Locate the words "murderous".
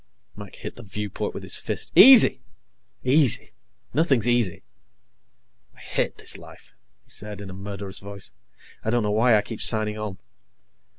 7.53-7.99